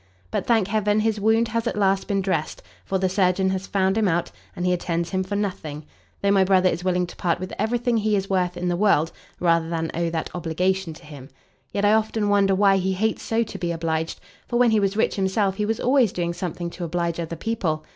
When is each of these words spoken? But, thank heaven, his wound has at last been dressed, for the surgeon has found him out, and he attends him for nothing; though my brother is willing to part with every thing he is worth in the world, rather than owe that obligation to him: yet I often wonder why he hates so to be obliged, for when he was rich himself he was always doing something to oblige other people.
But, 0.31 0.47
thank 0.47 0.67
heaven, 0.67 1.01
his 1.01 1.19
wound 1.21 1.49
has 1.49 1.67
at 1.67 1.77
last 1.77 2.07
been 2.07 2.23
dressed, 2.23 2.63
for 2.83 2.97
the 2.97 3.07
surgeon 3.07 3.51
has 3.51 3.67
found 3.67 3.99
him 3.99 4.07
out, 4.07 4.31
and 4.55 4.65
he 4.65 4.73
attends 4.73 5.11
him 5.11 5.21
for 5.23 5.35
nothing; 5.35 5.85
though 6.23 6.31
my 6.31 6.43
brother 6.43 6.69
is 6.69 6.83
willing 6.83 7.05
to 7.05 7.15
part 7.15 7.39
with 7.39 7.53
every 7.59 7.77
thing 7.77 7.97
he 7.97 8.15
is 8.15 8.27
worth 8.27 8.57
in 8.57 8.67
the 8.67 8.75
world, 8.75 9.11
rather 9.39 9.69
than 9.69 9.91
owe 9.93 10.09
that 10.09 10.31
obligation 10.33 10.93
to 10.95 11.05
him: 11.05 11.29
yet 11.71 11.85
I 11.85 11.93
often 11.93 12.29
wonder 12.29 12.55
why 12.55 12.77
he 12.77 12.93
hates 12.93 13.21
so 13.21 13.43
to 13.43 13.59
be 13.59 13.71
obliged, 13.71 14.19
for 14.47 14.57
when 14.57 14.71
he 14.71 14.79
was 14.79 14.97
rich 14.97 15.17
himself 15.17 15.57
he 15.57 15.67
was 15.67 15.79
always 15.79 16.11
doing 16.11 16.33
something 16.33 16.71
to 16.71 16.83
oblige 16.83 17.19
other 17.19 17.35
people. 17.35 17.85